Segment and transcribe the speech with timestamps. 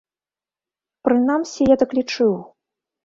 [1.07, 2.33] Прынамсі, я так лічыў.